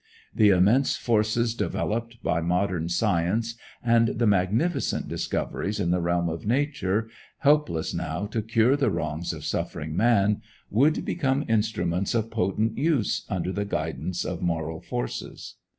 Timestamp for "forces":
0.95-1.53, 14.81-15.57